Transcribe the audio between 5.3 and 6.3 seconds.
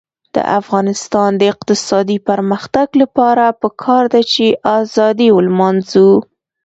ولمانځو.